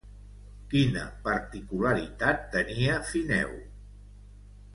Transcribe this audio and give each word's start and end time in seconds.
Quina 0.69 1.03
particularitat 1.27 2.41
tenia 2.57 2.97
Fineu? 3.11 3.53